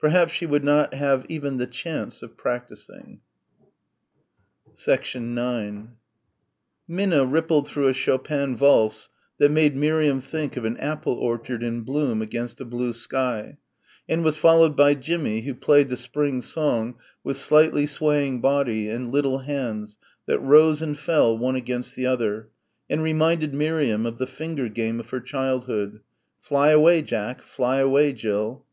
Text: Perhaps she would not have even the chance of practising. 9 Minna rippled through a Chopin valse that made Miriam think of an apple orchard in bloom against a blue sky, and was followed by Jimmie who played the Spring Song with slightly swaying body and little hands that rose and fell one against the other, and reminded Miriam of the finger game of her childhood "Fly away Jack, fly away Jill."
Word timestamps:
Perhaps 0.00 0.32
she 0.32 0.44
would 0.44 0.64
not 0.64 0.92
have 0.94 1.24
even 1.28 1.58
the 1.58 1.66
chance 1.68 2.20
of 2.20 2.36
practising. 2.36 3.20
9 4.84 5.90
Minna 6.88 7.24
rippled 7.24 7.68
through 7.68 7.86
a 7.86 7.92
Chopin 7.92 8.56
valse 8.56 9.08
that 9.38 9.52
made 9.52 9.76
Miriam 9.76 10.20
think 10.20 10.56
of 10.56 10.64
an 10.64 10.76
apple 10.78 11.12
orchard 11.14 11.62
in 11.62 11.82
bloom 11.82 12.20
against 12.20 12.60
a 12.60 12.64
blue 12.64 12.92
sky, 12.92 13.56
and 14.08 14.24
was 14.24 14.36
followed 14.36 14.74
by 14.74 14.94
Jimmie 14.96 15.42
who 15.42 15.54
played 15.54 15.90
the 15.90 15.96
Spring 15.96 16.42
Song 16.42 16.96
with 17.22 17.36
slightly 17.36 17.86
swaying 17.86 18.40
body 18.40 18.88
and 18.88 19.12
little 19.12 19.38
hands 19.38 19.96
that 20.26 20.40
rose 20.40 20.82
and 20.82 20.98
fell 20.98 21.38
one 21.38 21.54
against 21.54 21.94
the 21.94 22.04
other, 22.04 22.50
and 22.90 23.00
reminded 23.00 23.54
Miriam 23.54 24.06
of 24.06 24.18
the 24.18 24.26
finger 24.26 24.68
game 24.68 24.98
of 24.98 25.10
her 25.10 25.20
childhood 25.20 26.00
"Fly 26.40 26.70
away 26.70 27.00
Jack, 27.00 27.42
fly 27.42 27.76
away 27.76 28.12
Jill." 28.12 28.64